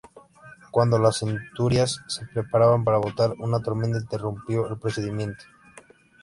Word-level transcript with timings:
Cuando 0.71 0.97
las 0.97 1.17
centurias 1.19 2.01
se 2.07 2.25
preparaban 2.25 2.83
para 2.83 2.97
votar, 2.97 3.35
una 3.37 3.61
tormenta 3.61 3.99
interrumpió 3.99 4.67
el 4.67 4.79
procedimiento. 4.79 5.43